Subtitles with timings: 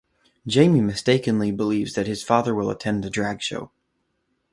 [0.47, 3.69] Jamie mistakenly believes that his father will attend the drag show.